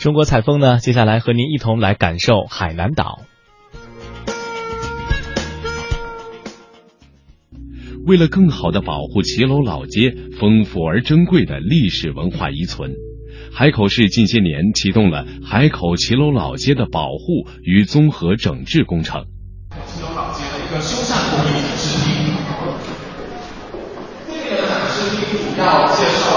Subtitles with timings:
[0.00, 3.18] 中国采风呢，接下来和您一同来感受海南岛。
[8.06, 12.92] 为了更好的保护骑楼老街丰富而珍贵的历史文化遗存，
[13.52, 19.26] 海口市近些年启动了海口骑楼老街的保护与综合整治工程。
[19.84, 22.34] 骑楼老街的一个修缮工艺展示厅，
[24.28, 26.29] 这边的展示厅主要介绍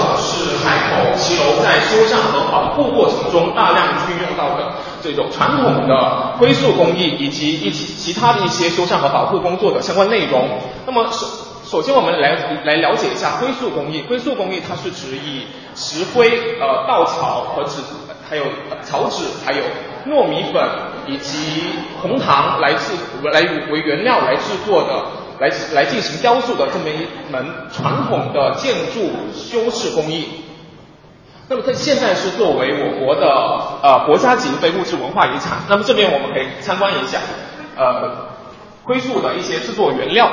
[1.16, 4.72] 骑楼在修缮和保护过程中大量运用到的
[5.02, 10.48] 这种传统的灰塑工艺，以及一起其他的一些修缮和保护工作的相关内容。
[10.86, 11.26] 那么首。
[11.66, 14.04] 首先，我们来来了解一下灰塑工艺。
[14.08, 16.28] 灰塑工艺它是指以石灰、
[16.60, 17.80] 呃稻草和纸，
[18.28, 18.44] 还有
[18.82, 19.64] 草纸，还有
[20.06, 20.62] 糯米粉
[21.08, 21.62] 以及
[22.00, 22.92] 红糖来制
[23.32, 23.40] 来
[23.72, 25.04] 为原料来制作的，
[25.40, 30.43] 来来进行雕塑的这么一门传统的建筑修饰工艺。
[31.48, 33.26] 那么它现在是作为我国的
[33.82, 35.58] 呃国家级非物质文化遗产。
[35.68, 37.18] 那么这边我们可以参观一下，
[37.76, 38.28] 呃，
[38.84, 40.30] 灰塑的一些制作原料。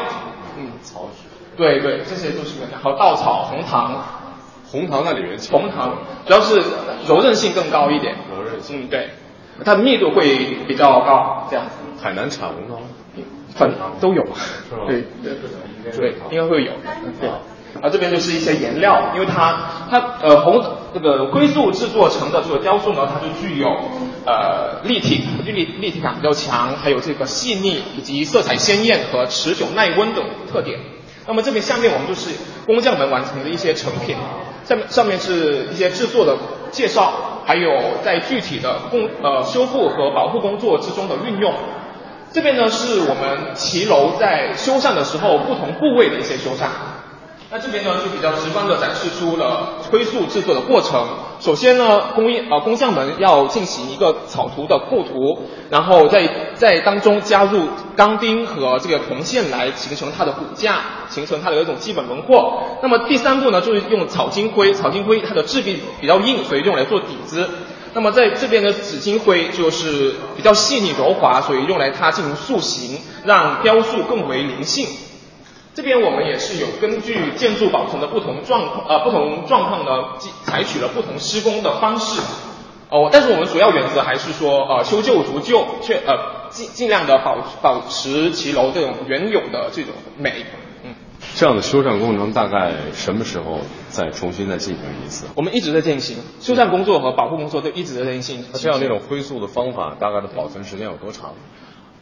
[0.58, 1.28] 嗯，草纸。
[1.58, 4.04] 对对，这些都是原料，还有稻草、红糖，
[4.72, 5.38] 红糖在里面。
[5.52, 6.62] 红糖主要是
[7.08, 8.16] 柔韧性更高一点。
[8.34, 9.10] 柔韧性，嗯，对，
[9.66, 11.72] 它的密度会比较高，这样子。
[12.02, 12.78] 海南产红糖，
[13.54, 14.26] 粉都有。
[14.70, 14.86] 是吗？
[14.88, 15.34] 对对
[15.92, 16.72] 对，应该会有。
[17.20, 17.30] 对，
[17.80, 20.62] 啊，这边就是一些颜料，因为它它呃红
[20.94, 23.68] 这个灰塑制作成的这个雕塑呢，它就具有
[24.26, 30.80] 呃立体立立体感比较强，还有这个细腻以及色彩鲜艳和持久耐温等特点。
[31.28, 32.32] 那么这边下面我们就是
[32.66, 34.18] 工匠们完成的一些成品，
[34.66, 36.36] 下面上面是一些制作的
[36.72, 37.14] 介绍，
[37.46, 37.70] 还有
[38.04, 41.54] 在具体的工呃修复和保护工作之中的运用。
[42.34, 46.68] 这边呢是我们骑楼在修缮的时候不同部位的一些修缮。
[47.54, 51.06] 那这边呢就比较直观的展示出了灰塑制作的过程。
[51.42, 55.38] 首先呢，工艺呃工匠们要进行一个草图的构图，
[55.70, 60.80] 然后在在当中加入钢钉和这个铜线来形成它的骨架，
[61.10, 62.64] 形成它的一种基本轮廓。
[62.82, 67.50] 那么第三步呢，就是用草金灰，草金灰它的质地比较硬，所以用来做底子。
[67.94, 74.88] 那么在这边的紫金灰就是比较细腻柔滑，所以用来它进行塑形，让雕塑更为灵性。
[75.74, 82.22] 这边我们也是有根据建筑保存的不同状况，呃，不同状况呢，采取了不同施工的方式。
[82.90, 90.46] 哦，但是我们主要原则还是说，呃，修旧如旧，却呃尽尽量的保保持骑楼这种原有的这种美。
[90.84, 90.94] 嗯，
[91.36, 95.26] 这样的修缮工程大概什么时候再重新再进行一次？
[95.36, 98.44] 我们一直在进行修缮工作和保护工作都一直在进行。
[98.56, 101.34] 这样那种灰塑的方法，大概的保存时间有多长？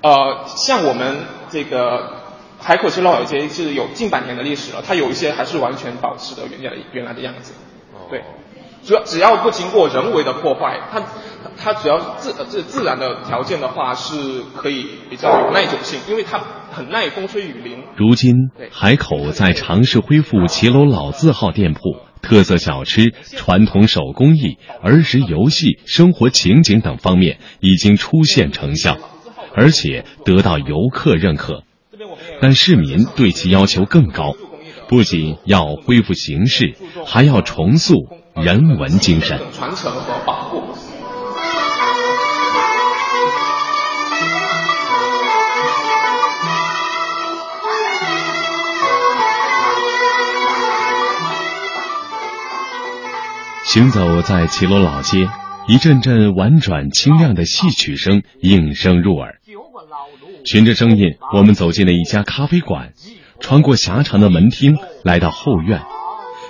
[0.02, 1.18] 呃，像我们
[1.52, 2.28] 这个。
[2.60, 7.54] 海口区老街是有近百年的历史了，它有一些还是完全保持的原来原来的样子。
[8.12, 8.22] 对，
[8.84, 11.02] 主要只要不经过人为的破坏，它
[11.58, 16.40] 它只要自自自然的条件的话，是可以比较有耐久性，因为它
[16.72, 17.84] 很耐风吹雨淋。
[17.96, 18.36] 如今，
[18.72, 21.80] 海口在尝试恢复骑楼老字号店铺、
[22.22, 28.98] 特色小吃、传统手工艺、儿时游戏、生活情景等方面已经出现成效，
[29.56, 31.64] 而且得到游客认可。
[32.42, 34.34] 但市民对其要求更高，
[34.88, 37.96] 不仅要恢复形式，还要重塑
[38.36, 39.40] 人文精神。
[39.52, 40.64] 传承和保护。
[53.66, 55.30] 行走在骑楼老街，
[55.68, 59.39] 一阵阵婉转清亮的戏曲声应声入耳。
[60.46, 62.94] 循着声音，我们走进了一家咖啡馆，
[63.40, 65.82] 穿过狭长的门厅，来到后院，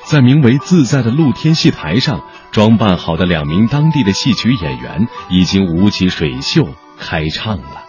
[0.05, 6.67] 在名为“自在”的露天戏台上，装扮好的两名当地的戏曲演员已经舞起水袖
[6.99, 7.88] 开唱了。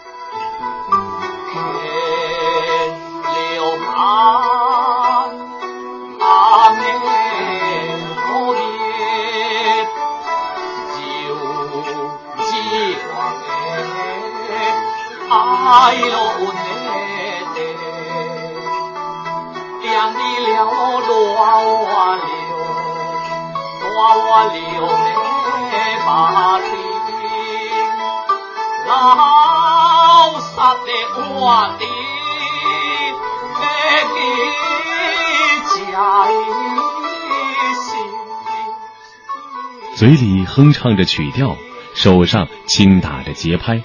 [39.95, 41.55] 嘴里哼唱着曲调，
[41.93, 43.83] 手上轻打着节拍，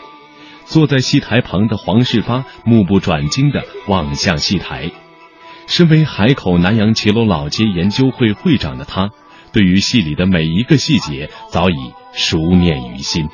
[0.64, 4.90] 坐在戏台旁的黄世发目不转睛地望向戏台。
[5.66, 9.10] 身为海口南洋骑楼老街研究会会长的他。
[9.52, 11.74] 对于戏里的每一个细节早已
[12.12, 13.28] 熟念于心。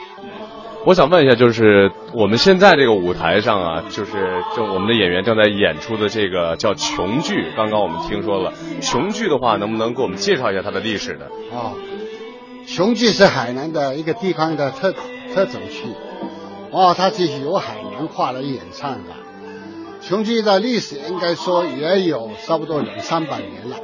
[0.84, 4.12] 我想问一下，就是我们现在这个舞台上啊，就是
[4.56, 7.46] 就我们的演员正在演出的这个叫琼剧。
[7.56, 11.26] 刚刚我们听说了琼剧的话，能不能给我们介绍一下它的历史呢？
[11.52, 11.72] 哦，
[12.66, 14.92] 琼剧是海南的一个地方的特
[15.34, 15.82] 特种戏，
[16.70, 19.21] 哦，它是由海南话来演唱的。
[20.02, 23.76] 琼剧的历史应该说也有差不多两三百年了，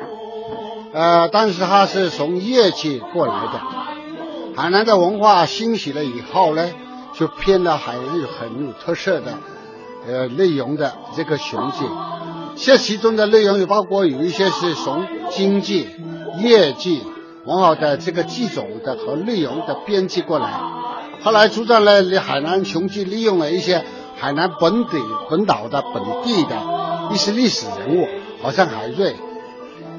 [0.92, 3.60] 呃，但是它是从粤剧过来的。
[4.56, 6.68] 海南的文化兴起了以后呢。
[7.14, 9.38] 就编了海南有很有特色的，
[10.06, 11.84] 呃内容的这个雄剧，
[12.54, 15.88] 这其中的内容也包括有一些是从京剧、
[16.38, 17.00] 粤剧
[17.44, 20.60] 很好的这个剧种的和内容的编辑过来。
[21.20, 23.84] 后来逐渐呢，海南雄剧利用了一些
[24.18, 24.98] 海南本地
[25.30, 26.56] 本岛的本地的
[27.12, 28.08] 一些历史人物，
[28.42, 29.16] 好像海瑞，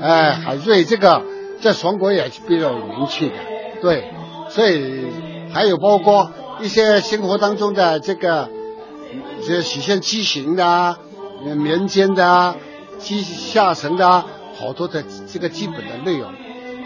[0.01, 1.23] 哎海瑞这个
[1.61, 3.35] 在全国也是比较有名气的，
[3.81, 4.11] 对，
[4.49, 5.07] 所以
[5.53, 6.31] 还有包括。
[6.61, 8.49] 一些生活当中的这个，
[9.47, 10.97] 这实现畸形的、
[11.41, 12.57] 民间的、
[12.97, 14.25] 基下层的
[14.59, 15.01] 好多的
[15.31, 16.33] 这个基本的内容，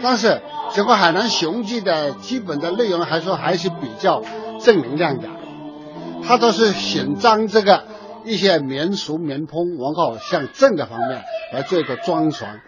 [0.00, 0.40] 但是
[0.72, 4.22] 整个海南雄剧的基本的内容还说还是比较
[4.60, 5.26] 正能量的，
[6.26, 7.84] 它都是选张这个
[8.24, 11.22] 一些民俗民风然后向正的方面
[11.52, 12.60] 来做一个装船。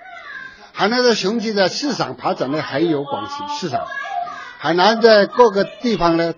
[0.73, 3.87] 海南的雄鸡在市场发展呢很有广西市场，
[4.59, 6.35] 海南的各个地方呢。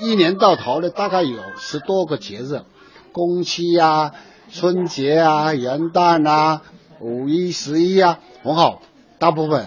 [0.00, 2.62] 一年到头呢，大概有十多个节日，
[3.10, 4.12] 公期呀、
[4.52, 6.62] 春节啊、元旦啊、
[7.00, 8.80] 五一、十一啊，很好，
[9.18, 9.66] 大部分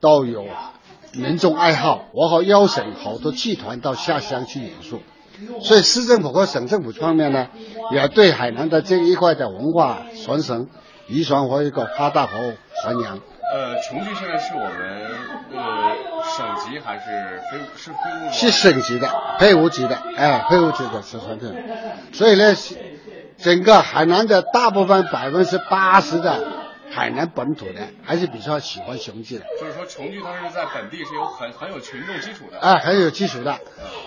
[0.00, 0.46] 都有
[1.12, 5.02] 民众爱好，我好邀请好多剧团到下乡去演出，
[5.62, 7.48] 所以市政府和省政府方面呢，
[7.92, 10.68] 也对海南的这一块的文化传承、
[11.08, 13.18] 遗传和一个发大和传扬。
[13.52, 14.70] 呃，琼剧现在是我们
[15.54, 15.94] 呃
[16.36, 17.96] 省级还是非是非
[18.26, 18.32] 物？
[18.32, 21.54] 是省级的，非物级的，哎，非物级的是传承。
[22.12, 22.56] 所以呢，
[23.38, 26.42] 整个海南的大部分百分之八十的
[26.90, 29.44] 海南本土的还是比较喜欢雄剧的。
[29.60, 32.58] 就是说，琼剧它是在本地是有很很有群众基础的。
[32.58, 33.58] 哎，很有基础的。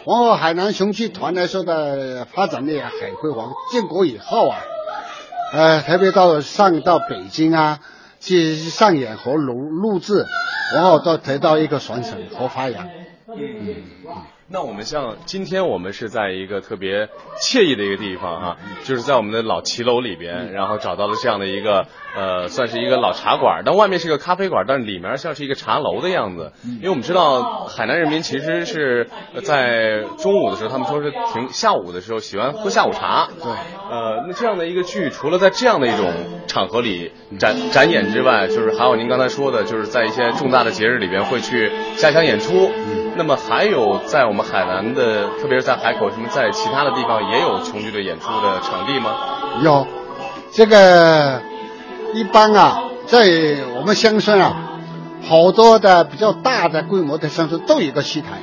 [0.05, 3.51] 然后海南雄剧团来说的发展也很辉煌。
[3.71, 4.59] 建国以后啊，
[5.53, 7.79] 呃，特别到上到北京啊。
[8.21, 10.25] 去上演和录录制，
[10.75, 12.85] 然后到得到一个传承和发扬。
[12.85, 14.13] 嗯嗯嗯。
[14.51, 17.07] 那我们像今天我们是在一个特别
[17.39, 21.85] 惬意的一个地方哈，就是在我们的老骑楼里边，然后找到了这样的一个
[22.15, 26.51] 呃，算是一个老茶馆，但外面是个咖啡馆，但是里面像是一个茶楼的样子。
[26.63, 29.07] 因为我们知道海南人民其实是
[29.43, 33.29] 在中午的时候，他们说是停下午的时候喜欢喝下午茶。
[33.39, 33.51] 对。
[33.51, 36.11] 呃，那这样的一个剧，除了在这样的一种
[36.47, 42.71] 场合里展展演之外，就是还有您刚才说的，就是在一些重大的节日里边会去下乡演出。
[43.19, 49.11] 那么还有在我们海南的，特别是在海口，什么在其他的地方也有琼剧的演出的场地吗？
[49.61, 49.85] 有，
[50.53, 51.41] 这个
[52.13, 53.27] 一般啊，在
[53.75, 54.79] 我们乡村啊，
[55.27, 58.39] 好多的比较大的规模的乡村都有一个戏台，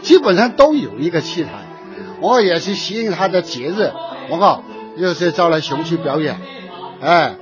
[0.00, 1.50] 基本上都有一个戏台。
[2.22, 3.92] 我也是吸引他的节日，
[4.30, 4.62] 我靠，
[4.96, 6.40] 又是招来雄剧表演，
[7.02, 7.34] 哎，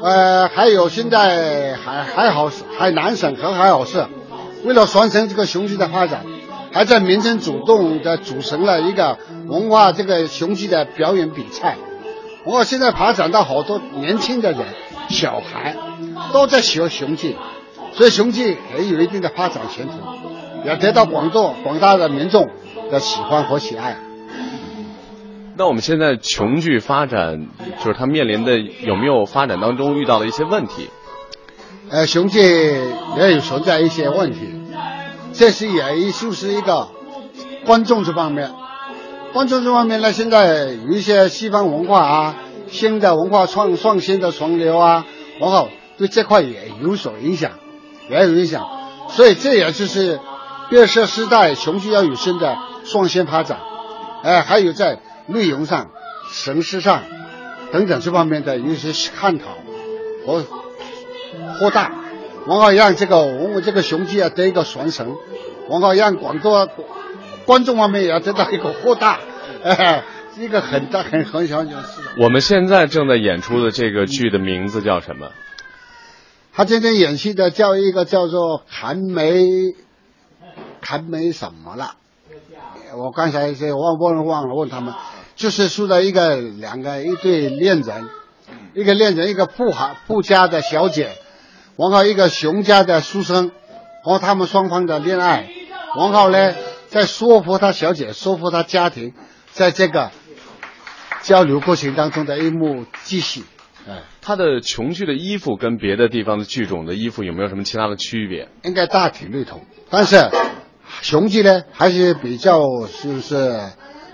[0.00, 2.48] 呃，还有现在还还好，
[2.78, 4.06] 海南省和海口市。
[4.64, 6.24] 为了传承这个雄剧的发展，
[6.72, 11.76] 还在民间主动的组成了一个文化这个雄剧的表演比赛。
[12.44, 14.60] 我现在发展到好多年轻的人、
[15.08, 15.76] 小孩
[16.32, 17.36] 都在学雄剧，
[17.92, 19.92] 所以雄剧也有一定的发展前途，
[20.66, 22.48] 也得到广众广大的民众
[22.90, 23.96] 的喜欢和喜爱。
[25.56, 27.46] 那我们现在琼剧发展，
[27.84, 30.88] 就是它面临的有没有发展当中遇到的一些问题？
[31.88, 32.40] 呃，雄剧
[33.16, 34.38] 也有存在一些问题，
[35.32, 36.88] 这是也就是一个
[37.64, 38.52] 观众这方面，
[39.32, 42.36] 观众这方面呢，现在有一些西方文化啊，
[42.68, 45.04] 新的文化创创新的潮流啊，
[45.40, 45.68] 然后
[45.98, 47.52] 对这块也有所影响，
[48.08, 48.68] 也有影响，
[49.08, 50.20] 所以这也就是
[50.68, 53.58] 变色时代雄剧要有新的创新发展，
[54.22, 55.90] 哎，还有在内容上、
[56.30, 57.02] 形式上
[57.72, 59.46] 等等这方面的一些探讨
[60.24, 60.44] 和。
[61.58, 61.92] 扩大，
[62.46, 65.16] 然后让这个我们这个雄鸡啊得一个传承，
[65.68, 66.68] 然后让广州
[67.44, 69.18] 观众方面也要得到一个扩大，
[69.62, 70.04] 哎，
[70.38, 71.76] 一个很大很很小就是。
[72.18, 75.30] 我们现在正在演出的这个剧的名字叫什么？
[76.52, 79.46] 他今天演戏的叫一个叫做寒梅，
[80.82, 81.94] 寒梅什么了？
[82.96, 84.94] 我刚才是忘忘了忘了问他们，
[85.36, 88.08] 就是说的一个两个一对恋人。
[88.74, 91.10] 一个恋人，一个富豪富家的小姐，
[91.76, 93.52] 然后一个熊家的书生，
[94.04, 95.48] 然后他们双方的恋爱，
[95.96, 96.54] 然后呢，
[96.88, 99.14] 在说服他小姐、说服他家庭，
[99.50, 100.10] 在这个
[101.22, 103.42] 交流过程当中的一幕继续。
[103.88, 108.48] 哎，他的琼剧的衣服跟别的地方的剧种的衣服有没有什么其他的区别？
[108.62, 110.30] 应该大体类同，但是
[111.00, 112.60] 琼剧呢还是比较
[113.02, 113.58] 就是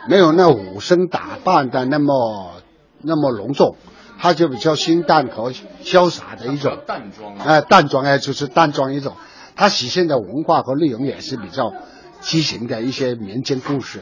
[0.09, 2.63] 没有那武生打扮的那么
[3.03, 3.77] 那么隆重，
[4.19, 5.53] 它就比较清淡和
[5.85, 7.37] 潇洒的一种淡妆。
[7.39, 9.17] 哎，淡妆哎，就是淡妆一种。
[9.55, 11.73] 它体现的文化和内容也是比较
[12.21, 14.01] 畸形的一些民间故事，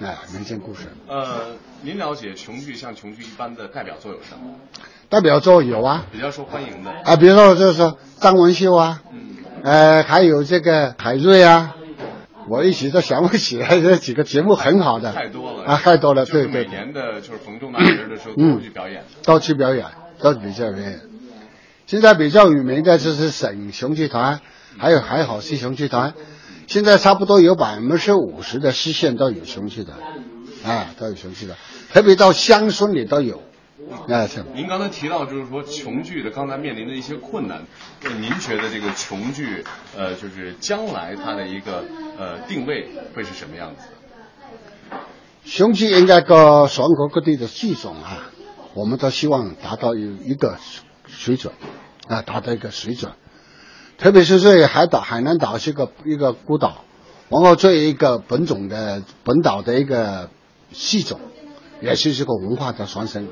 [0.00, 0.80] 哎，民间故事。
[1.08, 4.54] 呃，您了解琼剧像琼剧一般的代表作有什么？
[5.08, 11.74] 代表作有啊，比较受欢迎的啊，比如说就是说张文秀啊，嗯，呃，还有这个海瑞啊，
[12.48, 19.86] 我一时都想不起来这几个节目很好的，太多了啊，太多了，对对，每年的就是逢重大节的时候都会去表演，都去表演，
[20.18, 21.00] 都比较表演。
[21.86, 24.40] 现在比较有名的就是省雄剧团，
[24.78, 26.14] 还有还好是雄剧团，
[26.66, 29.98] 现在差不多有百分之五十的市县都有雄剧团，
[30.64, 31.56] 啊，都有雄剧团，
[31.92, 33.42] 特别到乡村里都有。
[34.08, 34.44] 哎，是。
[34.54, 37.62] 您刚才提到就是说琼剧的刚才面临的一些困难，
[38.20, 39.64] 您觉得这个琼剧
[39.96, 41.84] 呃，就是将来它的一个
[42.18, 43.82] 呃定位会是什么样子？
[45.44, 48.30] 雄剧应该各全国各地的剧种啊，
[48.74, 50.56] 我们都希望达到有一个
[51.06, 51.52] 水准
[52.06, 53.12] 啊，达到一个水准。
[53.98, 56.84] 特别是这海岛，海南岛是个一个孤岛，
[57.28, 60.30] 然后作为一个本种的本岛的一个
[60.72, 61.20] 戏种，
[61.80, 63.28] 也是这个文化的传承。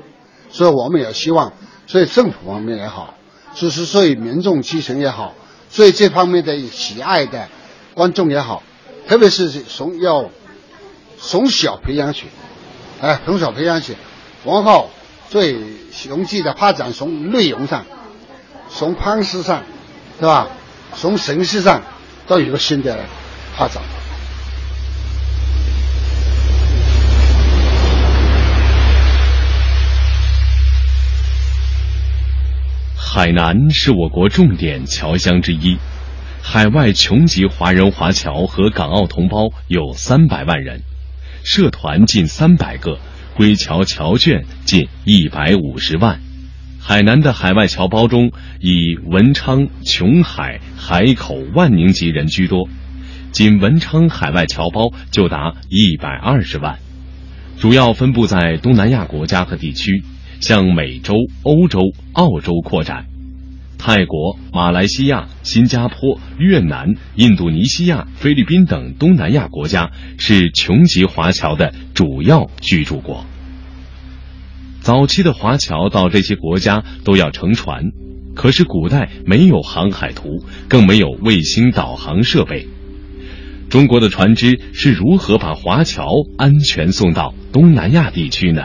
[0.51, 1.53] 所以我们也希望，
[1.87, 3.15] 所以政府方面也好，
[3.55, 5.33] 就是所以民众基层也好，
[5.69, 7.47] 所以这方面的喜爱的
[7.93, 8.63] 观众也好，
[9.07, 10.29] 特别是从要
[11.19, 12.25] 从小培养起，
[12.99, 13.95] 哎，从小培养起，
[14.43, 14.89] 然后
[15.29, 15.57] 对
[15.91, 17.85] 雄剧的发展从内容上，
[18.69, 19.63] 从方式上，
[20.19, 20.47] 是吧？
[20.93, 21.81] 从形式上
[22.27, 23.05] 都有个新的
[23.57, 23.81] 发展。
[33.13, 35.77] 海南是我国重点侨乡之一，
[36.41, 40.83] 海外琼籍华人华侨和港澳同胞有三百万人，
[41.43, 42.99] 社团近三百个，
[43.35, 46.21] 归侨侨眷近一百五十万。
[46.79, 52.69] 海南的海外侨胞中，以文昌、琼海、海口、万宁籍人居多，
[53.33, 56.79] 仅文昌海外侨胞就达一百二十万，
[57.59, 60.01] 主要分布在东南亚国家和地区。
[60.41, 61.79] 向美洲、欧洲、
[62.13, 63.05] 澳洲扩展，
[63.77, 73.23] 泰国、马来西亚、新加坡、越南、印度尼西亚、菲律宾等东南亚国家是琼籍华侨的主要居住国。
[74.81, 77.91] 早期的华侨到这些国家都要乘船，
[78.35, 82.67] 可是古代没有航海图，更没有卫星导航设备。
[83.69, 86.07] 中国的船只是如何把华侨
[86.37, 88.63] 安全送到东南亚地区呢？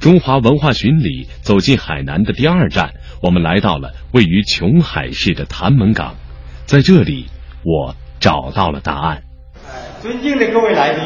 [0.00, 6.14] 中华文化巡礼走进海南的第二站，我们来到了位于琼海市的潭门港，
[6.66, 7.26] 在这里，
[7.64, 9.22] 我找到了答案。
[10.00, 11.02] 尊敬的各位来宾，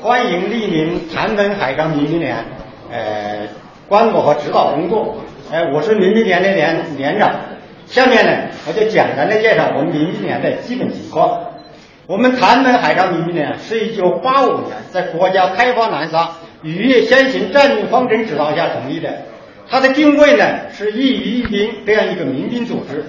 [0.00, 2.44] 欢迎莅临潭门海港民兵连，
[2.90, 3.46] 呃，
[3.86, 5.18] 观摩和指导工作。
[5.52, 7.32] 呃，我是民兵连的连连长。
[7.86, 11.42] 下面呢，我就简单的介绍我们民兵连的基本情况。
[12.08, 16.32] 我们潭门海港民兵连是一九八五年在国家开发南沙。
[16.62, 19.22] 渔业先行战略方针指导下成立的，
[19.68, 23.04] 它的定位呢是一渔一兵这样一个民兵组织。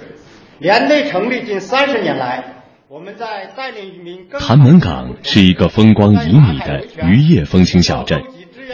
[0.58, 2.44] 连队成立近三十年来，
[2.88, 4.28] 我们在带领渔民。
[4.30, 8.22] 潭门港是一个风光旖旎的渔业风情小镇，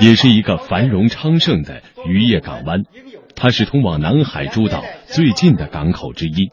[0.00, 2.84] 也是一个繁荣昌盛的渔业港湾。
[3.34, 6.50] 它是通往南海诸岛最近的港口之一。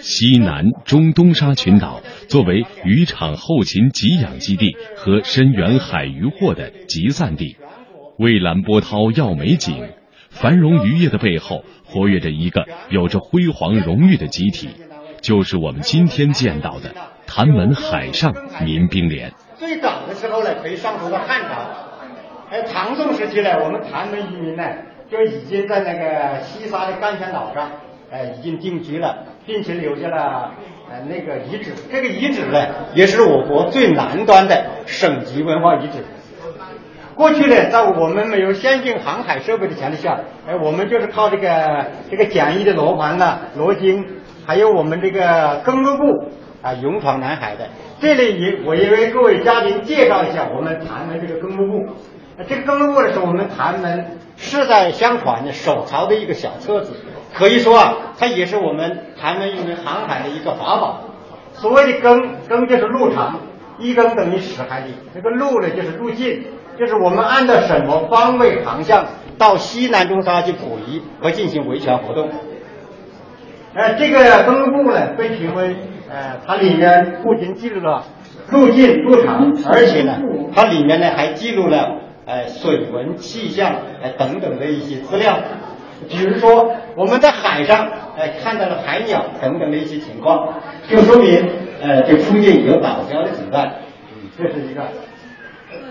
[0.00, 7.56] 西南中东沙群岛作为渔场后勤给养基地和深远海渔获的集散地，
[8.18, 9.88] 蔚蓝波涛耀美景，
[10.30, 14.68] 繁荣渔业的背后活跃着一个有着辉煌荣誉的集体，
[15.20, 16.94] 就是我们今天见到的
[17.26, 18.34] 潭门海上
[18.64, 19.32] 民兵连。
[19.56, 21.66] 最早的时候呢，可以上溯到汉朝，
[22.50, 24.64] 哎，唐宋时期呢，我们潭门渔民呢
[25.10, 27.70] 就已经在那个西沙的干泉岛上，
[28.10, 29.26] 哎，已经定居了。
[29.46, 30.52] 并且留下了
[30.90, 36.04] 呃那个遗址，这个遗址呢也是我国最南端的省级文化遗址。
[37.14, 44.04] 过去呢，在我们没有先进航海设备的前提下，哎，我们就是靠这个这个简易的罗盘呐、罗经，
[44.44, 46.02] 还有我们这个登陆部
[46.60, 47.68] 啊，勇闯南海的。
[48.00, 51.94] 这里也我也为各位嘉宾介绍一下我们潭门这个登陆部。
[52.48, 56.94] 这个登陆部呢，是我们潭门世代相传的手抄的一个小册子。
[57.34, 61.00] 可以说啊，它也是我们台湾渔民航海的一个法宝。
[61.52, 63.40] 所谓的更更就是路长，
[63.78, 64.94] 一更等于十海里。
[65.14, 66.44] 这个路呢，就是路径，
[66.78, 69.06] 就是我们按照什么方位航向
[69.38, 72.30] 到西南中沙去捕鱼和进行维权活动。
[73.74, 75.76] 呃，这个登陆部呢，被评为
[76.10, 78.04] 呃，它里面不仅记录了
[78.50, 80.18] 路径、路长，而且呢，
[80.54, 85.38] 它里面呢还记录了呃水文、气象呃等等的一些资料。
[86.08, 90.54] 比如说，我们在海上呃看到了海鸟等等的一些情况，
[90.88, 91.48] 就说明
[91.80, 93.72] 呃这附近有岛礁的存在。
[94.36, 94.82] 这是一个。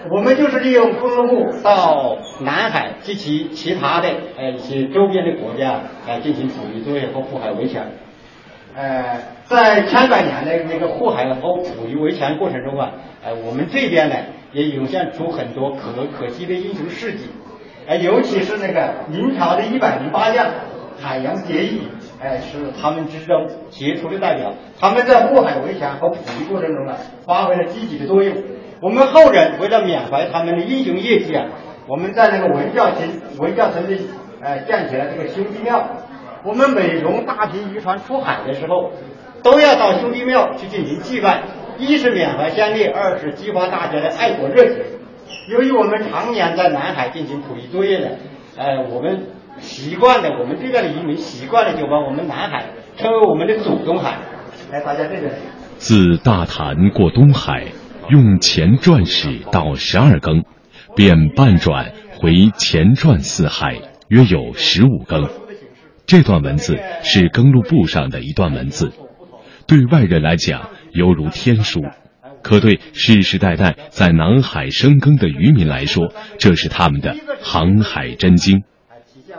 [0.10, 7.84] 我们就是利用公路到南海及其其他的呃一些周边的国家来进行捕鱼作业和护海维权。
[8.75, 12.91] 呃，在千百年的那个护海和捕鱼维权过程中啊，
[13.24, 14.15] 呃，我们这边呢
[14.51, 17.29] 也涌现出很多可可惜的英雄事迹。
[17.87, 20.47] 哎，尤其是那个明朝的一百零八将
[21.01, 21.87] 海洋结义，
[22.21, 24.53] 哎，是他们之中杰出的代表。
[24.79, 28.35] 他们在护海维权和捕鱼过程中呢，发挥了积极的作用。
[28.81, 31.45] 我们后人为了缅怀他们的英雄业绩啊，
[31.87, 33.09] 我们在那个文教村
[33.39, 34.07] 文教村里，
[34.41, 35.83] 呃，建起了这个兄弟庙。
[36.45, 38.91] 我们每逢大批渔船出海的时候，
[39.41, 41.41] 都要到兄弟庙去进行祭拜，
[41.77, 44.83] 一是缅怀先烈，二是激发大家的爱国热情。
[45.49, 48.17] 由于我们常年在南海进行捕鱼作业的，
[48.57, 49.27] 呃，我们
[49.59, 52.65] 习惯了，我们这边的渔民习惯了，就把我们南海
[52.97, 54.17] 称为我们的祖宗海。
[54.71, 55.31] 来，大家这边。
[55.77, 57.67] 自大潭过东海。
[58.09, 60.43] 用前转史到十二更，
[60.93, 63.77] 便半转回前转四海，
[64.09, 65.29] 约有十五更。
[66.05, 68.91] 这段文字是更录簿上的一段文字，
[69.67, 71.79] 对外人来讲犹如天书，
[72.43, 78.63] 可对世世代代在南海深耕的渔民来说，这是他们的航海真经。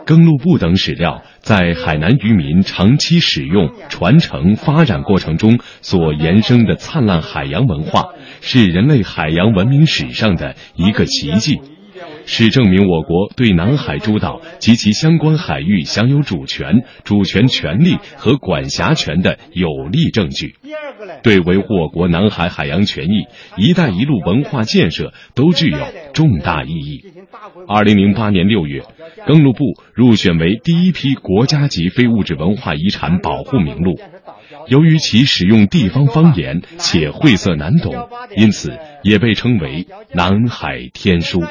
[0.05, 8.09] 更录簿等史料在海南渔民长期使用、传承、发展过程中所延伸的灿烂海洋文化，
[8.41, 11.61] 是人类海洋文明史上的一个奇迹，
[12.25, 20.55] 是证明我国对南海诸岛及其相关海域享有主权、主权权利和管辖权的有力证据，
[21.23, 25.79] 对维护我国南海海洋权益、“一带一路”文化建设都具有
[26.13, 27.03] 重大意义。
[27.67, 28.83] 二零零八年六月。
[29.25, 33.95] 更录部入选为第一批国家级非物质文化遗产保护名录。
[34.67, 37.93] 由于其使用地方方言且晦涩难懂，
[38.35, 41.41] 因此也被称为“南海天书”。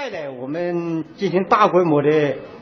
[0.54, 2.08] 我们进行大规模的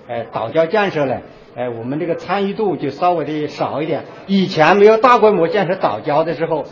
[0.08, 1.20] 呃岛礁建设呢，
[1.54, 4.04] 呃，我们这个参与度就稍微的少一点。
[4.26, 6.64] 以前没有大规模建设岛礁的时候，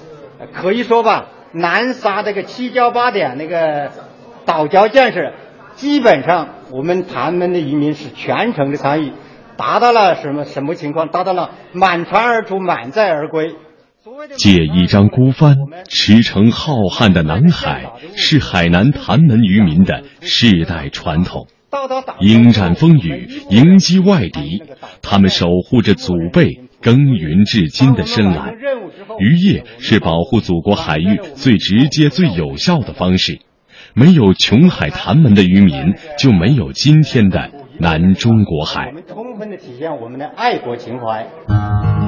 [0.55, 3.91] 可以说吧，南沙这个七礁八点那个
[4.47, 5.35] 岛礁建设。
[5.75, 9.13] 基本上，我们潭门的渔民是全程的参与，
[9.59, 11.09] 达到了什么什么情况？
[11.09, 13.57] 达到了满船而出，满载而归。
[14.37, 15.57] 借一张孤帆，
[15.89, 21.47] 驰骋浩瀚的南海，是海南潭门渔民的世代传统。
[22.21, 24.63] 迎战风雨，迎击外敌，
[25.03, 28.55] 他们守护着祖辈耕耘至今的深蓝。
[29.19, 33.41] 渔业是保护祖国海域最直接、最有效的方式。
[33.95, 38.89] 没有琼海潭门的渔民，就没有今天的南中国海。
[38.89, 42.00] 我们充分的体现我们的爱国情怀。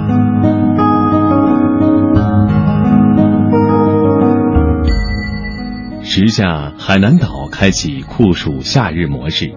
[6.15, 9.55] 时下海南岛开启酷暑夏日模式，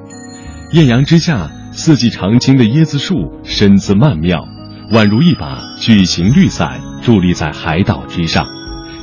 [0.71, 4.47] 艳阳之下，四季常青的椰子树身姿曼妙，
[4.89, 8.45] 宛如一把巨型绿伞伫立在海岛之上，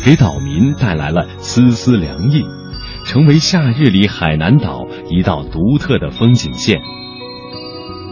[0.02, 2.42] 给岛民带来了丝丝凉意。
[3.04, 6.80] 成为夏日里海南岛一道独特的风景线。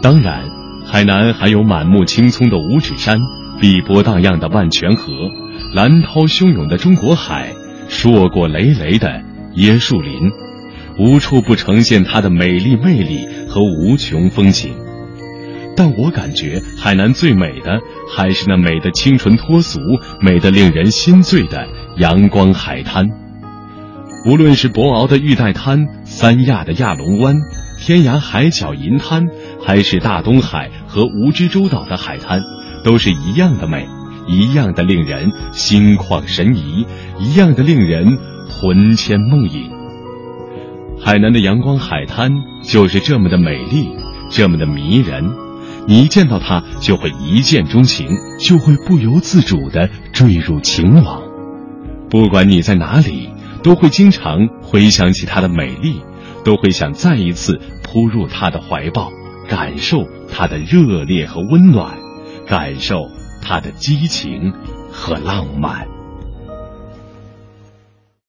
[0.03, 0.43] 当然，
[0.85, 3.17] 海南还有满目青葱的五指山、
[3.59, 5.11] 碧波荡漾的万泉河、
[5.73, 7.55] 蓝涛汹涌的中国海、
[7.89, 9.23] 硕果累累的
[9.55, 10.31] 椰树林，
[10.97, 14.73] 无处不呈现它的美丽魅力和无穷风情。
[15.75, 19.79] 但我感觉海南最美的还是那美的清纯脱俗、
[20.21, 23.09] 美的令人心醉的阳光海滩。
[24.25, 27.35] 无论是博鳌的玉带滩、三亚的亚龙湾、
[27.79, 29.27] 天涯海角银滩，
[29.65, 32.41] 还是大东海和蜈支洲岛的海滩，
[32.83, 33.87] 都是一样的美，
[34.27, 36.85] 一样的令人心旷神怡，
[37.19, 39.69] 一样的令人魂牵梦萦。
[40.99, 42.31] 海南的阳光海滩
[42.63, 43.89] 就是这么的美丽，
[44.29, 45.31] 这么的迷人，
[45.87, 48.07] 你一见到它就会一见钟情，
[48.39, 51.21] 就会不由自主地坠入情网。
[52.09, 53.29] 不管你在哪里。
[53.63, 56.01] 都会经常回想起它的美丽，
[56.43, 59.11] 都会想再一次扑入它的怀抱，
[59.47, 61.99] 感受它的热烈和温暖，
[62.47, 64.51] 感受它的激情
[64.91, 66.00] 和浪漫。